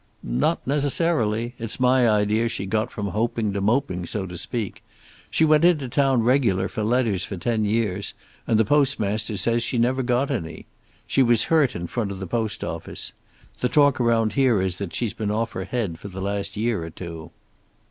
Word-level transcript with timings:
"Not 0.23 0.65
necessarily. 0.65 1.53
It's 1.59 1.79
my 1.79 2.09
idea 2.09 2.49
she 2.49 2.65
got 2.65 2.91
from 2.91 3.09
hoping 3.09 3.53
to 3.53 3.61
moping, 3.61 4.07
so 4.07 4.25
to 4.25 4.35
speak. 4.35 4.81
She 5.29 5.45
went 5.45 5.63
in 5.63 5.77
to 5.77 5.87
town 5.87 6.23
regular 6.23 6.67
for 6.67 6.81
letters 6.81 7.23
for 7.23 7.37
ten 7.37 7.65
years, 7.65 8.15
and 8.47 8.59
the 8.59 8.65
postmaster 8.65 9.37
says 9.37 9.61
she 9.61 9.77
never 9.77 10.01
got 10.01 10.31
any. 10.31 10.65
She 11.05 11.21
was 11.21 11.43
hurt 11.53 11.75
in 11.75 11.85
front 11.85 12.09
of 12.11 12.19
the 12.19 12.25
post 12.25 12.63
office. 12.63 13.13
The 13.59 13.69
talk 13.69 14.01
around 14.01 14.33
here 14.33 14.59
is 14.59 14.79
that 14.79 14.95
she's 14.95 15.13
been 15.13 15.29
off 15.29 15.51
her 15.51 15.65
head 15.65 15.99
for 15.99 16.07
the 16.07 16.19
last 16.19 16.57
year 16.57 16.83
or 16.83 16.89
two." 16.89 17.29